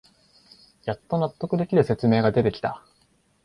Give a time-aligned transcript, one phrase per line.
[0.85, 2.83] やっと納得できる説明が出てきた